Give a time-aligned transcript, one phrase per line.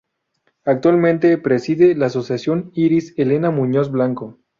[0.65, 4.39] Actualmente preside la asociación Iris Elena Muñoz Blanco.